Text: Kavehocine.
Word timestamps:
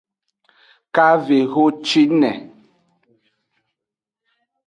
Kavehocine. 0.95 2.31